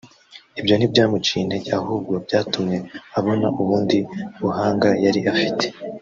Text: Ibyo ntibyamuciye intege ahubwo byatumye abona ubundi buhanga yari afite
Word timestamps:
Ibyo 0.59 0.73
ntibyamuciye 0.75 1.41
intege 1.41 1.69
ahubwo 1.79 2.13
byatumye 2.25 2.77
abona 3.19 3.47
ubundi 3.61 3.97
buhanga 4.41 4.89
yari 5.05 5.21
afite 5.33 5.65